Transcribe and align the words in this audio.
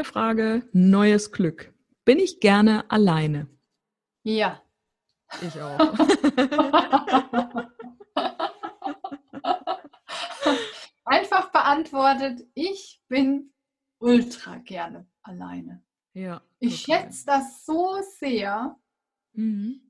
Neue 0.00 0.06
Frage, 0.06 0.66
neues 0.72 1.30
Glück. 1.30 1.74
Bin 2.06 2.18
ich 2.18 2.40
gerne 2.40 2.90
alleine? 2.90 3.50
Ja. 4.22 4.62
Ich 5.42 5.60
auch. 5.60 5.78
Einfach 11.04 11.52
beantwortet, 11.52 12.48
ich 12.54 13.02
bin 13.08 13.52
ultra 13.98 14.56
gerne 14.56 15.06
alleine. 15.20 15.84
Ja. 16.14 16.40
Ich 16.60 16.80
schätze 16.80 17.26
das 17.26 17.66
so 17.66 17.98
sehr. 18.20 18.80
Mhm. 19.34 19.82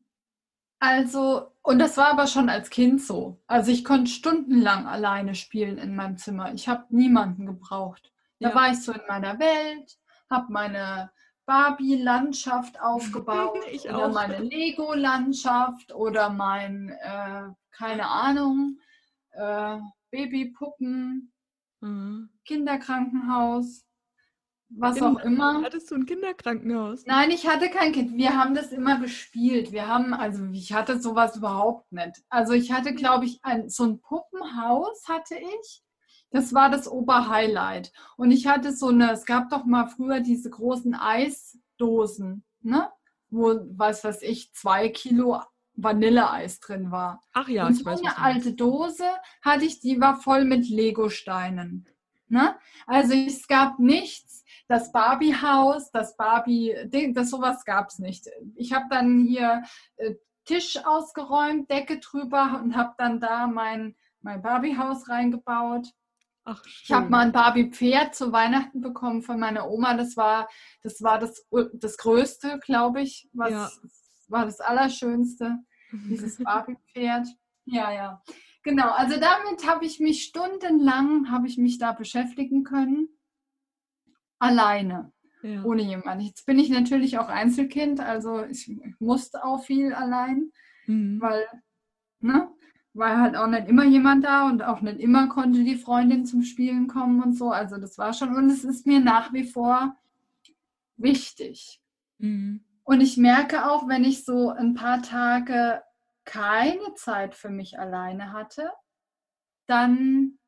Also, 0.81 1.53
und 1.63 1.79
das 1.79 1.97
war 1.97 2.09
aber 2.09 2.27
schon 2.27 2.49
als 2.49 2.69
Kind 2.71 3.01
so. 3.01 3.41
Also 3.47 3.71
ich 3.71 3.85
konnte 3.85 4.11
stundenlang 4.11 4.89
alleine 4.89 5.37
spielen 5.37 5.79
in 5.79 5.95
meinem 5.95 6.17
Zimmer. 6.17 6.53
Ich 6.53 6.67
habe 6.67 6.87
niemanden 6.89 7.47
gebraucht. 7.47 8.11
Da 8.41 8.49
ja. 8.49 8.55
war 8.55 8.71
ich 8.71 8.83
so 8.83 8.93
in 8.93 9.03
meiner 9.07 9.39
Welt, 9.39 9.99
habe 10.31 10.53
meine 10.53 11.11
Barbie-Landschaft 11.47 12.81
aufgebaut 12.81 13.59
ich 13.71 13.85
oder 13.85 14.07
auch. 14.07 14.13
meine 14.13 14.39
Lego-Landschaft 14.39 15.95
oder 15.95 16.31
mein, 16.31 16.91
äh, 17.03 17.49
keine 17.73 18.09
Ahnung, 18.09 18.79
äh, 19.33 19.79
Babypuppen, 20.11 21.33
mhm. 21.81 22.31
Kinderkrankenhaus, 22.45 23.85
was 24.71 24.99
In, 24.99 25.05
auch 25.05 25.19
immer. 25.21 25.63
Hattest 25.63 25.91
du 25.91 25.97
ein 25.97 26.07
Kinderkrankenhaus? 26.07 27.05
Nein, 27.05 27.31
ich 27.31 27.47
hatte 27.49 27.69
kein 27.69 27.93
Kind. 27.93 28.17
Wir 28.17 28.39
haben 28.39 28.55
das 28.55 28.71
immer 28.71 29.01
gespielt. 29.01 29.73
Wir 29.73 29.89
haben, 29.89 30.15
also 30.15 30.45
ich 30.53 30.73
hatte 30.73 31.01
sowas 31.01 31.37
überhaupt 31.37 31.91
nicht. 31.93 32.23
Also 32.29 32.53
ich 32.53 32.71
hatte, 32.71 32.95
glaube 32.95 33.25
ich, 33.25 33.41
ein, 33.43 33.69
so 33.69 33.85
ein 33.85 34.01
Puppenhaus 34.01 35.09
hatte 35.09 35.37
ich 35.37 35.83
das 36.31 36.55
war 36.55 36.71
das 36.71 36.89
Oberhighlight. 36.89 37.93
Und 38.17 38.31
ich 38.31 38.47
hatte 38.47 38.73
so 38.73 38.89
eine, 38.89 39.13
es 39.13 39.25
gab 39.25 39.51
doch 39.51 39.65
mal 39.65 39.89
früher 39.89 40.21
diese 40.21 40.51
großen 40.51 40.95
Eisdosen, 40.95 42.45
ne? 42.63 42.91
Wo, 43.33 43.61
was 43.77 44.03
weiß 44.03 44.23
ich, 44.23 44.53
zwei 44.53 44.89
Kilo 44.89 45.41
Vanilleeis 45.75 46.61
drin 46.61 46.91
war. 46.91 47.21
Ach 47.33 47.49
ja, 47.49 47.67
und 47.67 47.75
so 47.75 47.85
weiß, 47.85 48.01
eine 48.01 48.19
alte 48.19 48.53
Dose 48.53 49.05
hatte 49.43 49.65
ich, 49.65 49.81
die 49.81 50.01
war 50.01 50.21
voll 50.21 50.45
mit 50.45 50.69
Legosteinen. 50.69 51.89
Ne? 52.29 52.57
Also 52.87 53.15
es 53.15 53.47
gab 53.49 53.79
nichts, 53.79 54.45
das 54.69 54.93
Barbie-Haus, 54.93 55.91
das 55.91 56.17
Barbie, 56.17 56.75
das 57.13 57.31
sowas 57.31 57.65
gab 57.65 57.89
es 57.89 57.99
nicht. 57.99 58.29
Ich 58.55 58.73
habe 58.73 58.87
dann 58.89 59.21
hier 59.27 59.63
äh, 59.97 60.15
Tisch 60.45 60.79
ausgeräumt, 60.85 61.71
Decke 61.71 61.99
drüber 61.99 62.61
und 62.63 62.77
habe 62.77 62.95
dann 62.99 63.21
da 63.21 63.47
mein, 63.47 63.97
mein 64.21 64.43
Barbie-Haus 64.43 65.09
reingebaut. 65.09 65.89
Ach, 66.45 66.63
ich 66.65 66.91
habe 66.91 67.09
mal 67.11 67.21
ein 67.21 67.33
Barbie-Pferd 67.33 68.15
zu 68.15 68.33
Weihnachten 68.33 68.81
bekommen 68.81 69.23
von 69.23 69.39
meiner 69.39 69.69
Oma. 69.69 69.95
Das 69.95 70.17
war 70.17 70.49
das, 70.83 71.03
war 71.03 71.19
das, 71.19 71.47
das 71.75 71.97
Größte, 71.99 72.59
glaube 72.65 73.03
ich. 73.03 73.29
Was 73.33 73.51
ja. 73.51 73.71
war 74.29 74.47
das 74.47 74.61
Allerschönste, 74.61 75.59
dieses 75.93 76.43
Barbie-Pferd. 76.43 77.29
Ja, 77.67 77.93
ja. 77.93 78.23
Genau, 78.63 78.91
also 78.91 79.19
damit 79.19 79.67
habe 79.67 79.87
ich 79.87 80.01
mich 80.01 80.25
stundenlang, 80.25 81.31
habe 81.31 81.47
ich 81.47 81.57
mich 81.57 81.79
da 81.79 81.93
beschäftigen 81.93 82.65
können. 82.65 83.09
Alleine. 84.39 85.13
Ja. 85.43 85.65
Ohne 85.65 85.83
jemanden. 85.83 86.25
Jetzt 86.25 86.45
bin 86.45 86.59
ich 86.59 86.69
natürlich 86.69 87.19
auch 87.19 87.29
Einzelkind, 87.29 88.01
also 88.01 88.45
ich 88.45 88.71
musste 88.99 89.43
auch 89.43 89.65
viel 89.65 89.95
allein, 89.95 90.53
mhm. 90.87 91.21
weil, 91.21 91.47
ne? 92.19 92.51
War 92.93 93.21
halt 93.21 93.37
auch 93.37 93.47
nicht 93.47 93.69
immer 93.69 93.85
jemand 93.85 94.25
da 94.25 94.49
und 94.49 94.63
auch 94.63 94.81
nicht 94.81 94.99
immer 94.99 95.29
konnte 95.29 95.63
die 95.63 95.77
Freundin 95.77 96.27
zum 96.27 96.43
Spielen 96.43 96.89
kommen 96.89 97.23
und 97.23 97.35
so. 97.35 97.51
Also 97.51 97.77
das 97.77 97.99
war 97.99 98.13
schon, 98.13 98.35
und 98.35 98.51
es 98.51 98.65
ist 98.65 98.87
mir 98.87 99.01
nach 99.01 99.33
wie 99.33 99.45
vor 99.45 99.97
wichtig. 100.97 101.81
Mhm. 102.19 102.65
Und 102.83 103.01
ich 103.01 103.17
merke 103.17 103.71
auch, 103.71 103.89
wenn 103.89 104.05
ich 104.05 104.25
so 104.25 104.51
ein 104.51 104.75
paar 104.75 105.03
Tage 105.03 105.83
keine 106.25 106.95
Zeit 106.95 107.35
für 107.35 107.51
mich 107.51 107.79
alleine 107.79 108.33
hatte, 108.33 108.71
dann 109.67 110.39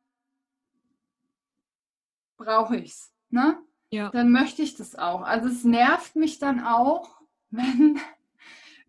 brauche 2.36 2.76
ich 2.76 2.90
es. 2.90 3.14
Ne? 3.30 3.58
Ja. 3.90 4.10
Dann 4.10 4.32
möchte 4.32 4.62
ich 4.62 4.74
das 4.74 4.96
auch. 4.96 5.22
Also 5.22 5.48
es 5.48 5.64
nervt 5.64 6.16
mich 6.16 6.38
dann 6.38 6.64
auch, 6.64 7.20
wenn 7.50 8.00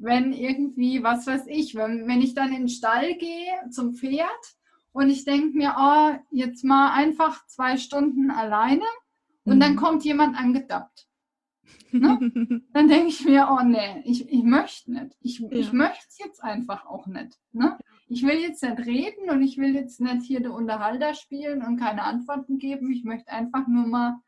wenn 0.03 0.33
irgendwie, 0.33 1.01
was 1.01 1.25
weiß 1.25 1.47
ich, 1.47 1.75
wenn, 1.75 2.07
wenn 2.07 2.21
ich 2.21 2.33
dann 2.33 2.49
in 2.49 2.63
den 2.63 2.69
Stall 2.69 3.15
gehe 3.15 3.69
zum 3.71 3.93
Pferd 3.93 4.27
und 4.91 5.09
ich 5.09 5.23
denke 5.23 5.57
mir, 5.57 5.75
oh, 5.77 6.11
jetzt 6.31 6.63
mal 6.63 6.91
einfach 6.91 7.45
zwei 7.47 7.77
Stunden 7.77 8.29
alleine 8.29 8.83
und 9.45 9.55
mhm. 9.55 9.59
dann 9.61 9.75
kommt 9.77 10.03
jemand 10.03 10.37
angedappt. 10.37 11.07
Ne? 11.91 12.19
dann 12.73 12.87
denke 12.89 13.07
ich 13.07 13.23
mir, 13.23 13.47
oh 13.49 13.63
nee, 13.63 14.01
ich, 14.03 14.29
ich 14.29 14.43
möchte 14.43 14.91
nicht. 14.91 15.15
Ich, 15.21 15.39
ja. 15.39 15.47
ich 15.51 15.71
möchte 15.71 16.05
es 16.09 16.17
jetzt 16.19 16.43
einfach 16.43 16.85
auch 16.85 17.07
nicht. 17.07 17.39
Ne? 17.53 17.77
Ich 18.07 18.23
will 18.23 18.39
jetzt 18.39 18.61
nicht 18.61 18.79
reden 18.79 19.29
und 19.29 19.41
ich 19.41 19.57
will 19.57 19.73
jetzt 19.73 20.01
nicht 20.01 20.23
hier 20.23 20.41
der 20.41 20.53
Unterhalter 20.53 21.13
spielen 21.13 21.63
und 21.63 21.77
keine 21.77 22.03
Antworten 22.03 22.57
geben. 22.57 22.91
Ich 22.91 23.05
möchte 23.05 23.31
einfach 23.31 23.67
nur 23.67 23.87
mal 23.87 24.19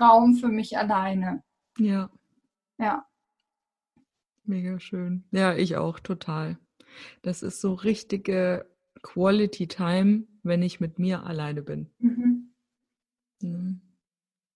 Raum 0.00 0.34
für 0.34 0.48
mich 0.48 0.76
alleine. 0.76 1.44
Ja. 1.78 2.10
Ja. 2.78 3.06
Mega 4.44 4.80
schön. 4.80 5.24
Ja, 5.30 5.54
ich 5.54 5.76
auch 5.76 6.00
total. 6.00 6.58
Das 7.22 7.42
ist 7.42 7.60
so 7.60 7.74
richtige 7.74 8.66
Quality 9.02 9.66
Time, 9.66 10.24
wenn 10.42 10.62
ich 10.62 10.80
mit 10.80 10.98
mir 10.98 11.24
alleine 11.24 11.62
bin. 11.62 11.90
Mhm. 11.98 12.52
Ne? 13.40 13.80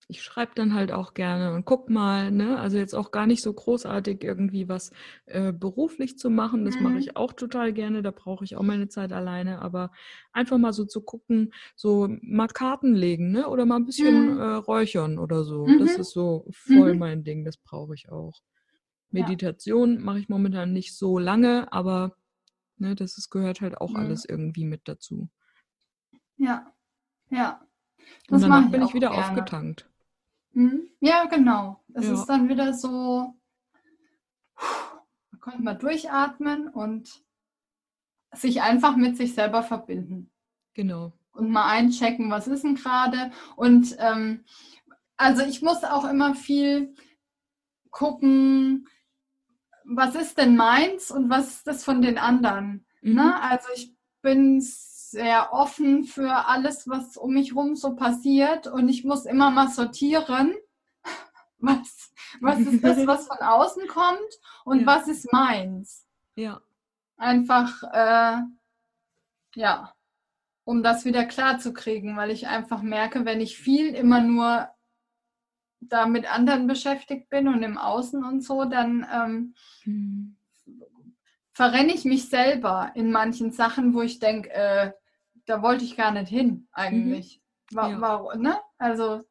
Ich 0.09 0.23
schreibe 0.23 0.53
dann 0.55 0.73
halt 0.73 0.93
auch 0.93 1.15
gerne 1.15 1.53
und 1.53 1.65
guck 1.65 1.91
mal, 1.91 2.31
ne? 2.31 2.61
Also 2.61 2.79
jetzt 2.79 2.95
auch 2.95 3.11
gar 3.11 3.27
nicht 3.27 3.43
so 3.43 3.53
großartig 3.53 4.23
irgendwie 4.23 4.69
was 4.69 4.93
äh, 5.25 5.53
beruflich 5.53 6.17
zu 6.17 6.31
machen. 6.31 6.65
Das 6.65 6.77
mhm. 6.77 6.85
mache 6.85 6.99
ich 6.99 7.17
auch 7.17 7.33
total 7.33 7.73
gerne. 7.73 8.03
Da 8.03 8.13
brauche 8.13 8.45
ich 8.45 8.57
auch 8.57 8.63
meine 8.63 8.87
Zeit 8.87 9.13
alleine. 9.13 9.63
Aber 9.63 9.91
einfach 10.33 10.59
mal 10.59 10.73
so 10.73 10.85
zu 10.85 11.01
gucken, 11.01 11.53
so 11.75 12.09
mal 12.23 12.47
Karten 12.47 12.95
legen, 12.95 13.33
ne? 13.33 13.49
Oder 13.49 13.67
mal 13.67 13.77
ein 13.77 13.85
bisschen 13.85 14.35
mhm. 14.35 14.41
äh, 14.41 14.45
räuchern 14.55 15.19
oder 15.19 15.43
so. 15.43 15.67
Das 15.67 15.97
mhm. 15.97 16.01
ist 16.01 16.11
so 16.13 16.47
voll 16.53 16.93
mhm. 16.93 17.01
mein 17.01 17.25
Ding. 17.25 17.45
Das 17.45 17.57
brauche 17.57 17.95
ich 17.95 18.09
auch. 18.09 18.41
Meditation 19.11 19.95
ja. 19.95 20.01
mache 20.01 20.19
ich 20.19 20.29
momentan 20.29 20.73
nicht 20.73 20.97
so 20.97 21.19
lange, 21.19 21.73
aber 21.73 22.17
ne, 22.79 22.95
das 22.95 23.19
ist, 23.19 23.31
gehört 23.31 23.61
halt 23.61 23.81
auch 23.81 23.91
mhm. 23.91 23.97
alles 23.97 24.25
irgendwie 24.25 24.65
mit 24.65 24.83
dazu. 24.89 25.29
Ja, 26.37 26.73
ja. 27.31 27.61
Das 28.29 28.43
Und 28.43 28.51
danach 28.51 28.71
bin 28.71 28.83
ich 28.83 28.95
wieder 28.95 29.11
gerne. 29.11 29.25
aufgetankt. 29.25 29.89
Mhm. 30.53 30.89
Ja, 31.01 31.25
genau. 31.27 31.83
Es 31.95 32.07
ja. 32.07 32.15
ist 32.15 32.27
dann 32.27 32.49
wieder 32.49 32.73
so, 32.73 33.35
da 34.57 35.39
konnte 35.41 35.63
man 35.63 35.79
durchatmen 35.79 36.69
und 36.69 37.23
sich 38.33 38.63
einfach 38.63 38.97
mit 38.97 39.17
sich 39.17 39.35
selber 39.35 39.63
verbinden. 39.63 40.31
Genau. 40.75 41.13
Und 41.33 41.51
mal 41.51 41.69
einchecken, 41.69 42.31
was 42.31 42.49
ist 42.49 42.65
denn 42.65 42.75
gerade. 42.75 43.31
Und 43.57 43.97
ähm, 43.99 44.45
also 45.17 45.43
ich 45.43 45.63
muss 45.63 45.85
auch 45.85 46.05
immer 46.05 46.35
viel 46.35 46.95
gucken, 47.91 48.89
was 49.89 50.15
ist 50.15 50.39
denn 50.39 50.57
meins 50.57 51.11
und 51.11 51.31
was 51.31 51.49
ist 51.49 51.67
das 51.67 51.85
von 51.85 52.03
den 52.03 52.19
anderen? 52.19 52.87
Mhm. 53.03 53.15
Ne? 53.15 53.41
Also 53.41 53.69
ich 53.75 53.95
bin 54.23 54.61
sehr 54.61 55.53
offen 55.53 56.05
für 56.05 56.47
alles, 56.47 56.89
was 56.89 57.17
um 57.17 57.35
mich 57.35 57.51
herum 57.51 57.77
so 57.77 57.95
passiert 57.95 58.67
und 58.67 58.89
ich 58.89 59.05
muss 59.05 59.25
immer 59.25 59.51
mal 59.51 59.69
sortieren, 59.69 60.55
was, 61.59 62.13
Was 62.41 62.59
ist 62.59 62.83
das, 62.83 63.07
was 63.07 63.29
von 63.29 63.39
außen 63.41 63.87
kommt 63.87 64.41
und 64.65 64.81
ja. 64.81 64.87
was 64.87 65.09
ist 65.09 65.33
meins? 65.33 66.07
Ja. 66.35 66.61
Einfach, 67.17 67.83
äh, 67.93 68.43
ja, 69.55 69.95
um 70.65 70.83
das 70.83 71.05
wieder 71.05 71.25
klar 71.25 71.59
zu 71.59 71.73
kriegen, 71.73 72.17
weil 72.17 72.31
ich 72.31 72.49
einfach 72.49 72.83
merke, 72.83 73.25
wenn 73.25 73.41
ich 73.41 73.57
viel 73.57 73.95
immer 73.95 74.21
nur 74.21 74.69
da 75.81 76.07
mit 76.07 76.33
anderen 76.33 76.67
beschäftigt 76.67 77.29
bin 77.29 77.49
und 77.49 77.63
im 77.63 77.79
Außen 77.79 78.25
und 78.25 78.43
so, 78.43 78.65
dann 78.65 79.07
ähm, 79.13 79.55
mhm. 79.85 80.37
verrenne 81.53 81.93
ich 81.93 82.05
mich 82.05 82.29
selber 82.29 82.93
in 82.95 83.11
manchen 83.11 83.53
Sachen, 83.53 83.95
wo 83.95 84.03
ich 84.03 84.19
denke, 84.19 84.51
äh, 84.51 84.93
da 85.47 85.63
wollte 85.63 85.85
ich 85.85 85.97
gar 85.97 86.11
nicht 86.11 86.29
hin 86.29 86.69
eigentlich. 86.73 87.41
Mhm. 87.71 87.77
War, 87.77 87.91
ja. 87.91 88.01
war, 88.01 88.37
ne? 88.37 88.59
Also 88.79 89.23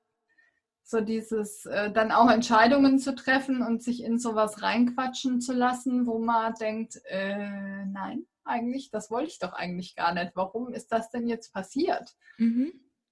so 0.84 1.02
dieses 1.02 1.66
äh, 1.66 1.92
dann 1.92 2.12
auch 2.12 2.30
Entscheidungen 2.30 3.00
zu 3.00 3.16
treffen 3.16 3.64
und 3.64 3.82
sich 3.82 4.04
in 4.04 4.20
sowas 4.20 4.62
reinquatschen 4.62 5.42
zu 5.42 5.54
lassen, 5.54 6.06
wo 6.06 6.20
man 6.20 6.54
denkt, 6.54 7.02
äh, 7.06 7.86
nein, 7.86 8.28
eigentlich, 8.44 8.92
das 8.92 9.10
wollte 9.10 9.30
ich 9.30 9.40
doch 9.40 9.54
eigentlich 9.54 9.96
gar 9.96 10.14
nicht. 10.14 10.34
Warum 10.36 10.72
ist 10.72 10.92
das 10.92 11.10
denn 11.10 11.28
jetzt 11.28 11.54
passiert? 11.54 12.16
Mhm. 12.38 12.72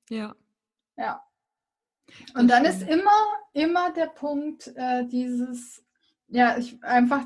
Ja. 0.10 0.36
Ja. 0.96 1.24
Und 2.36 2.48
dann 2.50 2.66
ist 2.66 2.82
immer, 2.82 3.12
immer 3.54 3.92
der 3.94 4.08
Punkt, 4.08 4.72
äh, 4.76 5.06
dieses, 5.08 5.84
ja, 6.28 6.58
ich, 6.58 6.84
einfach 6.84 7.26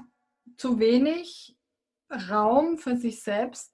zu 0.57 0.79
wenig 0.79 1.57
Raum 2.29 2.77
für 2.77 2.95
sich 2.95 3.21
selbst 3.21 3.73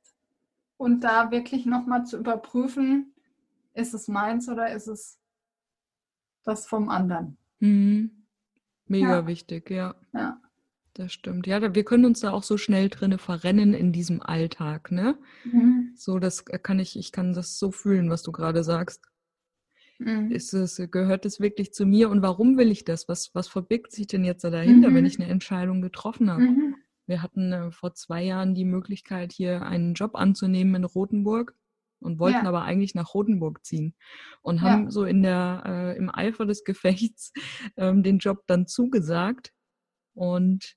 und 0.78 1.02
da 1.02 1.32
wirklich 1.32 1.66
nochmal 1.66 2.06
zu 2.06 2.18
überprüfen, 2.18 3.14
ist 3.74 3.94
es 3.94 4.08
meins 4.08 4.50
oder 4.50 4.72
ist 4.74 4.88
es 4.88 5.20
das 6.44 6.68
vom 6.68 6.90
anderen. 6.90 7.38
Mhm. 7.60 8.26
Mega 8.86 9.20
ja. 9.20 9.28
wichtig, 9.28 9.70
ja. 9.70 9.96
Ja. 10.14 10.40
Das 10.96 11.12
stimmt. 11.12 11.48
Ja, 11.48 11.74
wir 11.74 11.84
können 11.84 12.06
uns 12.06 12.20
da 12.20 12.32
auch 12.32 12.44
so 12.44 12.58
schnell 12.58 12.90
drinne 12.90 13.18
verrennen 13.18 13.74
in 13.74 13.92
diesem 13.92 14.22
Alltag, 14.22 14.92
ne? 14.92 15.18
Mhm. 15.44 15.94
So, 15.96 16.20
das 16.20 16.46
kann 16.46 16.80
ich, 16.80 16.98
ich 17.00 17.12
kann 17.12 17.34
das 17.34 17.58
so 17.58 17.72
fühlen, 17.72 18.12
was 18.12 18.22
du 18.22 18.32
gerade 18.32 18.64
sagst. 18.64 19.02
Mhm. 20.04 20.32
Ist 20.32 20.54
es, 20.54 20.82
gehört 20.92 21.26
es 21.26 21.40
wirklich 21.40 21.74
zu 21.74 21.86
mir 21.86 22.10
und 22.10 22.22
warum 22.22 22.58
will 22.58 22.72
ich 22.72 22.86
das? 22.86 23.08
Was, 23.08 23.32
was 23.34 23.48
verbirgt 23.48 23.92
sich 23.92 24.08
denn 24.08 24.24
jetzt 24.24 24.44
da 24.44 24.50
dahinter, 24.50 24.90
mhm. 24.90 24.96
wenn 24.96 25.06
ich 25.06 25.20
eine 25.20 25.30
Entscheidung 25.30 25.82
getroffen 25.82 26.30
habe? 26.30 26.42
Mhm. 26.42 26.76
Wir 27.06 27.22
hatten 27.22 27.52
äh, 27.52 27.72
vor 27.72 27.94
zwei 27.94 28.24
Jahren 28.24 28.56
die 28.56 28.66
Möglichkeit, 28.66 29.34
hier 29.34 29.64
einen 29.64 29.94
Job 29.94 30.16
anzunehmen 30.16 30.76
in 30.76 30.84
Rothenburg 30.84 31.56
und 32.00 32.20
wollten 32.20 32.44
ja. 32.44 32.50
aber 32.50 32.64
eigentlich 32.64 32.96
nach 32.96 33.14
Rotenburg 33.14 33.66
ziehen 33.66 33.96
und 34.42 34.62
haben 34.62 34.86
ja. 34.86 34.92
so 34.92 35.06
in 35.06 35.24
der 35.24 35.64
äh, 35.66 35.98
im 35.98 36.10
Eifer 36.14 36.46
des 36.46 36.64
Gefechts 36.66 37.34
ähm, 37.78 38.04
den 38.04 38.20
Job 38.20 38.44
dann 38.48 38.68
zugesagt 38.68 39.52
und 40.14 40.76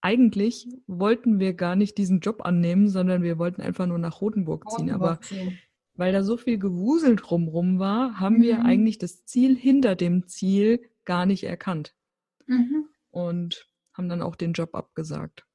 eigentlich 0.00 0.68
wollten 0.86 1.38
wir 1.38 1.54
gar 1.54 1.76
nicht 1.76 1.96
diesen 1.96 2.20
Job 2.20 2.44
annehmen, 2.44 2.90
sondern 2.90 3.22
wir 3.22 3.38
wollten 3.38 3.62
einfach 3.62 3.86
nur 3.86 3.98
nach 3.98 4.20
Rotenburg 4.20 4.70
ziehen. 4.70 4.90
Rotenburg 4.90 5.10
aber 5.12 5.20
ziehen. 5.22 5.58
Weil 5.96 6.12
da 6.12 6.22
so 6.22 6.36
viel 6.36 6.58
Gewusel 6.58 7.16
drumrum 7.16 7.78
war, 7.78 8.18
haben 8.18 8.38
mhm. 8.38 8.42
wir 8.42 8.64
eigentlich 8.64 8.98
das 8.98 9.24
Ziel 9.24 9.56
hinter 9.56 9.94
dem 9.94 10.26
Ziel 10.26 10.90
gar 11.04 11.26
nicht 11.26 11.44
erkannt. 11.44 11.94
Mhm. 12.46 12.88
Und 13.10 13.68
haben 13.92 14.08
dann 14.08 14.22
auch 14.22 14.34
den 14.34 14.52
Job 14.52 14.74
abgesagt. 14.74 15.46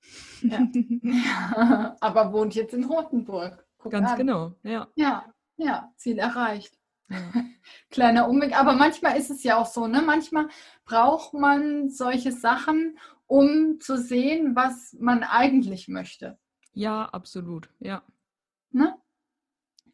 Ja. 0.41 0.65
ja. 1.01 1.95
aber 2.01 2.31
wohnt 2.31 2.55
jetzt 2.55 2.73
in 2.73 2.85
Rotenburg. 2.85 3.65
Guck 3.77 3.91
Ganz 3.91 4.11
an. 4.11 4.17
genau, 4.17 4.55
ja. 4.63 4.87
Ja, 4.95 5.25
ja, 5.57 5.91
Ziel 5.97 6.17
erreicht. 6.17 6.77
Ja. 7.09 7.17
Kleiner 7.89 8.29
Umweg, 8.29 8.57
aber 8.57 8.73
manchmal 8.73 9.17
ist 9.17 9.29
es 9.29 9.43
ja 9.43 9.57
auch 9.57 9.65
so, 9.65 9.87
ne? 9.87 10.01
Manchmal 10.01 10.47
braucht 10.85 11.33
man 11.33 11.89
solche 11.89 12.31
Sachen, 12.31 12.97
um 13.25 13.79
zu 13.79 13.97
sehen, 13.97 14.55
was 14.55 14.95
man 14.99 15.23
eigentlich 15.23 15.87
möchte. 15.87 16.37
Ja, 16.73 17.05
absolut, 17.05 17.69
ja. 17.79 18.03
Ne? 18.71 18.95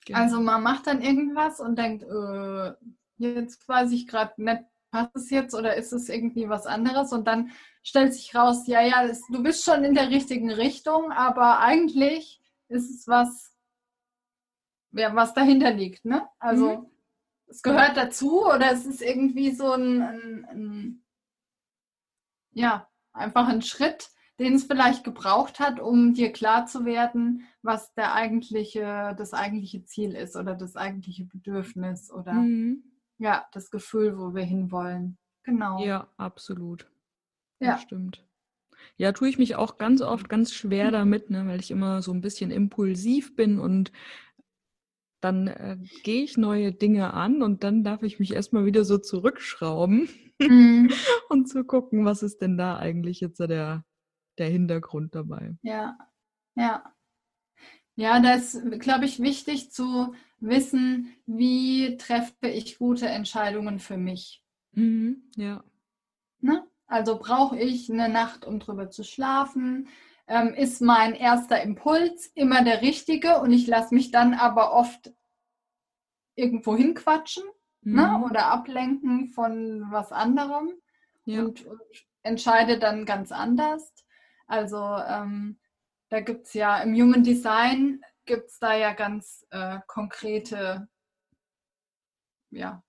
Genau. 0.06 0.20
Also 0.20 0.40
man 0.40 0.64
macht 0.64 0.88
dann 0.88 1.02
irgendwas 1.02 1.60
und 1.60 1.78
denkt, 1.78 2.04
äh, 2.04 2.74
jetzt 3.18 3.68
weiß 3.68 3.92
ich 3.92 4.08
gerade 4.08 4.34
nicht, 4.42 4.64
passt 4.92 5.16
es 5.16 5.30
jetzt 5.30 5.54
oder 5.54 5.76
ist 5.76 5.92
es 5.92 6.10
irgendwie 6.10 6.48
was 6.48 6.68
anderes? 6.68 7.12
Und 7.12 7.26
dann 7.28 7.52
stellt 7.84 8.14
sich 8.14 8.34
raus, 8.36 8.68
ja, 8.68 8.82
ja, 8.82 9.08
das, 9.08 9.22
du 9.32 9.44
bist 9.44 9.64
schon 9.64 9.84
in 9.84 9.96
der 9.96 10.10
richtigen 10.10 10.52
Richtung, 10.52 11.12
aber 11.12 11.60
eigentlich 11.60 12.42
ist 12.68 12.90
es 12.90 13.08
was 13.08 13.56
ja, 14.96 15.16
was 15.16 15.34
dahinter 15.34 15.72
liegt. 15.72 16.06
Ne? 16.06 16.28
Also 16.40 16.78
mhm. 16.78 16.92
es 17.48 17.62
gehört 17.62 17.98
dazu 17.98 18.46
oder 18.46 18.72
es 18.72 18.86
ist 18.86 19.02
irgendwie 19.02 19.52
so 19.52 19.74
ein, 19.74 20.02
ein, 20.02 20.46
ein 20.50 21.06
ja, 22.52 22.90
einfach 23.14 23.48
ein 23.48 23.62
Schritt, 23.62 24.10
den 24.40 24.56
es 24.56 24.66
vielleicht 24.66 25.04
gebraucht 25.04 25.60
hat, 25.60 25.80
um 25.80 26.14
dir 26.14 26.32
klar 26.32 26.66
zu 26.66 26.86
werden, 26.86 27.44
was 27.62 27.94
der 27.94 28.14
eigentliche, 28.14 29.16
das 29.18 29.34
eigentliche 29.34 29.86
Ziel 29.86 30.14
ist 30.14 30.36
oder 30.36 30.56
das 30.56 30.76
eigentliche 30.76 31.26
Bedürfnis 31.26 32.12
oder 32.12 32.34
mhm. 32.34 32.84
ja, 33.18 33.46
das 33.54 33.72
Gefühl, 33.72 34.18
wo 34.18 34.34
wir 34.34 34.44
hinwollen. 34.44 35.18
Genau. 35.44 35.84
Ja, 35.84 36.08
absolut. 36.18 36.90
Ja. 37.60 37.74
Das 37.74 37.82
stimmt. 37.84 38.26
Ja, 38.98 39.12
tue 39.14 39.30
ich 39.30 39.38
mich 39.38 39.56
auch 39.56 39.78
ganz 39.78 40.02
oft 40.02 40.30
ganz 40.30 40.54
schwer 40.54 40.92
damit, 40.92 41.30
ne, 41.30 41.48
weil 41.48 41.60
ich 41.60 41.72
immer 41.72 42.02
so 42.02 42.12
ein 42.12 42.22
bisschen 42.22 42.52
impulsiv 42.52 43.36
bin 43.36 43.60
und 43.60 43.92
dann 45.22 45.48
äh, 45.48 45.78
gehe 46.04 46.24
ich 46.24 46.38
neue 46.38 46.72
Dinge 46.72 47.14
an 47.14 47.42
und 47.42 47.64
dann 47.64 47.84
darf 47.84 48.04
ich 48.04 48.20
mich 48.20 48.34
erstmal 48.34 48.66
wieder 48.66 48.86
so 48.86 48.98
zurückschrauben 48.98 50.08
mhm. 50.40 50.92
und 51.30 51.50
zu 51.50 51.64
gucken, 51.64 52.06
was 52.06 52.22
ist 52.22 52.42
denn 52.42 52.58
da 52.58 52.78
eigentlich 52.78 53.22
jetzt 53.22 53.40
der, 53.40 53.84
der 54.38 54.50
Hintergrund 54.50 55.16
dabei. 55.16 55.56
Ja, 55.62 55.98
ja. 56.56 56.84
Ja, 57.96 58.20
das 58.20 58.56
ist, 58.56 58.80
glaube 58.82 59.06
ich, 59.06 59.22
wichtig 59.22 59.72
zu 59.72 60.14
wissen, 60.40 61.16
wie 61.26 61.96
treffe 61.98 62.48
ich 62.48 62.78
gute 62.78 63.08
Entscheidungen 63.08 63.80
für 63.80 63.98
mich. 63.98 64.44
Mhm, 64.74 65.24
ja. 65.38 65.64
Ne? 66.42 66.68
Also 66.88 67.18
brauche 67.18 67.58
ich 67.58 67.90
eine 67.90 68.10
Nacht, 68.10 68.46
um 68.46 68.60
drüber 68.60 68.90
zu 68.90 69.04
schlafen? 69.04 69.88
ähm, 70.28 70.54
ist 70.54 70.82
mein 70.82 71.14
erster 71.14 71.62
Impuls 71.62 72.32
immer 72.34 72.64
der 72.64 72.82
richtige 72.82 73.40
und 73.40 73.52
ich 73.52 73.68
lasse 73.68 73.94
mich 73.94 74.12
dann 74.12 74.34
aber 74.34 74.74
oft 74.74 75.14
irgendwo 76.36 76.76
hinquatschen 76.76 77.44
ne, 77.82 78.08
mhm. 78.08 78.22
ne, 78.22 78.26
oder 78.26 78.48
ablenken 78.48 79.30
von 79.30 79.86
was 79.92 80.12
anderem 80.12 80.72
ja. 81.26 81.42
und, 81.42 81.66
und, 81.66 81.82
entscheide 82.24 82.80
dann 82.80 83.06
ganz 83.06 83.32
anders. 83.32 83.94
Also 84.48 84.78
ähm, 85.08 85.60
da 86.10 86.22
gibt 86.22 86.48
es 86.48 86.54
ja 86.54 86.78
im 86.80 86.94
Human 86.94 87.24
Design 87.24 88.02
gibt 88.26 88.50
es 88.50 88.60
da 88.60 88.76
ja 88.76 88.94
ganz 88.94 89.46
äh, 89.52 89.80
konkrete 89.88 90.88
ja, 92.50 92.84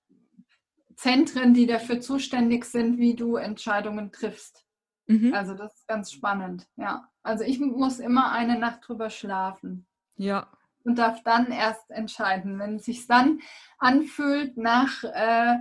Zentren, 0.97 1.53
die 1.55 1.67
dafür 1.67 2.01
zuständig 2.01 2.65
sind, 2.65 2.99
wie 2.99 3.15
du 3.15 3.37
Entscheidungen 3.37 4.13
triffst. 4.13 4.65
Mhm. 5.07 5.35
Also 5.35 5.55
das 5.55 5.75
ist 5.75 5.87
ganz 5.87 6.11
spannend, 6.11 6.67
ja. 6.77 7.09
Also 7.23 7.45
ich 7.45 7.61
muss 7.61 7.99
immer 7.99 8.33
eine 8.33 8.59
Nacht 8.59 8.89
drüber 8.89 9.11
schlafen. 9.11 9.87
Ja. 10.17 10.49
Und 10.85 10.99
darf 10.99 11.23
dann 11.25 11.51
erst 11.51 11.91
entscheiden. 11.91 12.59
Wenn 12.59 12.77
es 12.77 12.85
sich 12.85 13.07
dann 13.07 13.41
anfühlt 13.79 14.57
nach 14.57 15.03
äh, 15.03 15.57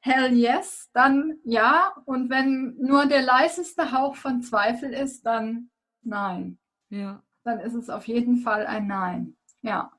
Hell 0.00 0.32
yes, 0.32 0.90
dann 0.92 1.38
ja. 1.44 1.92
Und 2.04 2.30
wenn 2.30 2.76
nur 2.78 3.06
der 3.06 3.22
leiseste 3.22 3.92
Hauch 3.92 4.16
von 4.16 4.42
Zweifel 4.42 4.92
ist, 4.92 5.26
dann 5.26 5.70
nein. 6.02 6.58
Ja. 6.90 7.22
Dann 7.44 7.60
ist 7.60 7.74
es 7.74 7.90
auf 7.90 8.06
jeden 8.06 8.38
Fall 8.38 8.66
ein 8.66 8.86
Nein. 8.86 9.36
Ja. 9.62 9.92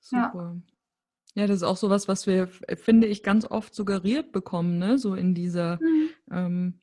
Super. 0.00 0.56
Ja. 1.34 1.42
ja 1.42 1.46
das 1.46 1.56
ist 1.56 1.62
auch 1.62 1.76
so 1.76 1.90
was, 1.90 2.08
was 2.08 2.26
wir, 2.26 2.48
finde 2.48 3.06
ich, 3.06 3.22
ganz 3.22 3.44
oft 3.44 3.74
suggeriert 3.74 4.32
bekommen, 4.32 4.78
ne? 4.78 4.98
So 4.98 5.14
in 5.14 5.34
dieser 5.34 5.76
mhm. 5.76 6.10
ähm, 6.30 6.80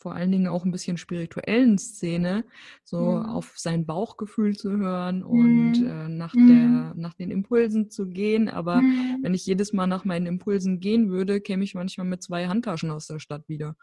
vor 0.00 0.14
allen 0.14 0.32
Dingen 0.32 0.48
auch 0.48 0.64
ein 0.64 0.72
bisschen 0.72 0.96
spirituellen 0.96 1.76
Szene, 1.76 2.44
so 2.84 2.98
mhm. 2.98 3.26
auf 3.26 3.52
sein 3.56 3.84
Bauchgefühl 3.84 4.56
zu 4.56 4.70
hören 4.70 5.22
und 5.22 5.72
mhm. 5.72 5.86
äh, 5.86 6.08
nach, 6.08 6.34
mhm. 6.34 6.48
der, 6.48 6.94
nach 6.96 7.14
den 7.14 7.30
Impulsen 7.30 7.90
zu 7.90 8.06
gehen. 8.06 8.48
Aber 8.48 8.80
mhm. 8.80 9.18
wenn 9.20 9.34
ich 9.34 9.44
jedes 9.44 9.74
Mal 9.74 9.86
nach 9.86 10.06
meinen 10.06 10.24
Impulsen 10.26 10.80
gehen 10.80 11.10
würde, 11.10 11.42
käme 11.42 11.64
ich 11.64 11.74
manchmal 11.74 12.06
mit 12.06 12.22
zwei 12.22 12.48
Handtaschen 12.48 12.90
aus 12.90 13.08
der 13.08 13.18
Stadt 13.18 13.46
wieder. 13.46 13.76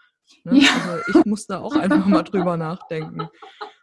Ne? 0.44 0.60
Ja. 0.60 0.70
Also 0.74 1.20
ich 1.20 1.26
muss 1.26 1.46
da 1.46 1.60
auch 1.60 1.76
einfach 1.76 2.08
mal 2.08 2.24
drüber 2.24 2.58
nachdenken. 2.58 3.30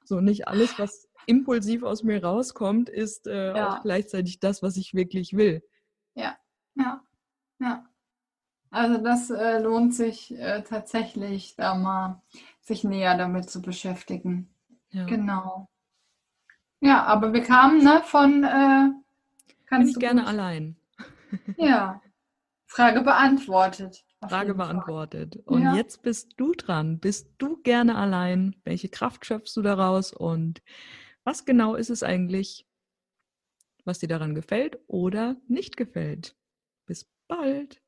So 0.04 0.20
nicht 0.20 0.48
alles, 0.48 0.76
was 0.78 1.08
impulsiv 1.26 1.84
aus 1.84 2.02
mir 2.02 2.22
rauskommt, 2.22 2.88
ist 2.88 3.28
äh, 3.28 3.56
ja. 3.56 3.70
auch 3.70 3.82
gleichzeitig 3.82 4.40
das, 4.40 4.60
was 4.60 4.76
ich 4.76 4.92
wirklich 4.92 5.34
will. 5.34 5.62
Ja, 6.14 6.36
ja, 6.74 7.00
ja. 7.60 7.86
Also 8.74 8.98
das 8.98 9.30
äh, 9.30 9.60
lohnt 9.60 9.94
sich 9.94 10.36
äh, 10.36 10.62
tatsächlich, 10.62 11.54
da 11.54 11.76
mal 11.76 12.20
sich 12.60 12.82
näher 12.82 13.16
damit 13.16 13.48
zu 13.48 13.62
beschäftigen. 13.62 14.52
Ja. 14.90 15.04
Genau. 15.04 15.68
Ja, 16.80 17.04
aber 17.04 17.32
wir 17.32 17.44
kamen 17.44 17.84
ne, 17.84 18.02
von. 18.04 18.42
Äh, 18.42 18.90
kannst 19.66 19.86
Bin 19.86 19.88
ich 19.90 19.98
gerne 20.00 20.26
allein. 20.26 20.76
ja. 21.56 22.02
Frage 22.66 23.02
beantwortet. 23.02 24.04
Frage 24.28 24.54
beantwortet. 24.54 25.36
Und 25.44 25.62
ja. 25.62 25.76
jetzt 25.76 26.02
bist 26.02 26.32
du 26.36 26.52
dran. 26.52 26.98
Bist 26.98 27.30
du 27.38 27.62
gerne 27.62 27.94
allein? 27.94 28.56
Welche 28.64 28.88
Kraft 28.88 29.24
schöpfst 29.24 29.56
du 29.56 29.62
daraus? 29.62 30.12
Und 30.12 30.62
was 31.22 31.44
genau 31.44 31.76
ist 31.76 31.90
es 31.90 32.02
eigentlich, 32.02 32.66
was 33.84 34.00
dir 34.00 34.08
daran 34.08 34.34
gefällt 34.34 34.80
oder 34.88 35.36
nicht 35.46 35.76
gefällt? 35.76 36.34
Bis 36.86 37.08
bald. 37.28 37.83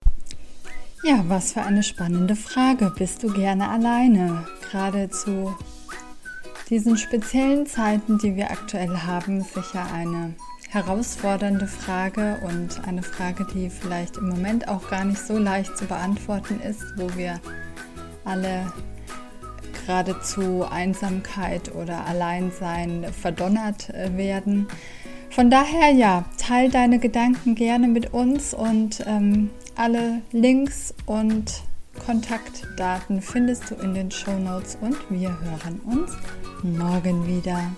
Ja, 1.05 1.23
was 1.29 1.53
für 1.53 1.63
eine 1.63 1.83
spannende 1.83 2.35
Frage. 2.35 2.93
Bist 2.97 3.23
du 3.23 3.33
gerne 3.33 3.69
alleine? 3.69 4.47
Gerade 4.71 5.11
zu 5.11 5.55
diesen 6.71 6.97
speziellen 6.97 7.67
Zeiten, 7.67 8.19
die 8.19 8.35
wir 8.35 8.51
aktuell 8.51 8.97
haben, 8.99 9.43
sicher 9.43 9.87
eine 9.93 10.35
herausfordernde 10.71 11.67
Frage 11.67 12.39
und 12.45 12.87
eine 12.89 13.03
Frage, 13.03 13.47
die 13.55 13.71
vielleicht 13.71 14.17
im 14.17 14.29
Moment 14.29 14.69
auch 14.69 14.89
gar 14.91 15.05
nicht 15.05 15.21
so 15.21 15.39
leicht 15.39 15.77
zu 15.77 15.85
beantworten 15.85 16.61
ist, 16.61 16.83
wo 16.97 17.15
wir 17.17 17.41
alle 18.25 18.73
geradezu 19.87 20.67
Einsamkeit 20.69 21.73
oder 21.75 22.05
Alleinsein 22.07 23.07
verdonnert 23.13 23.91
äh, 23.91 24.17
werden. 24.17 24.67
Von 25.31 25.51
daher 25.51 25.91
ja, 25.91 26.25
teil 26.39 26.71
deine 26.71 26.99
Gedanken 26.99 27.55
gerne 27.55 27.87
mit 27.87 28.13
uns 28.13 28.55
und 28.55 29.05
ähm, 29.07 29.51
alle 29.77 30.23
Links 30.33 30.95
und 31.07 31.63
Kontaktdaten 32.05 33.23
findest 33.23 33.71
du 33.71 33.75
in 33.77 33.95
den 33.95 34.11
Show 34.11 34.39
Notes 34.39 34.77
und 34.81 34.97
wir 35.11 35.31
hören 35.41 35.81
uns 35.85 36.13
morgen 36.63 37.27
wieder. 37.27 37.71